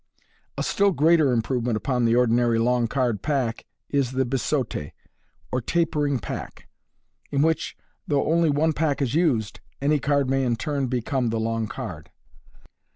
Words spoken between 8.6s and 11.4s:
pack is used, any card may in turn become the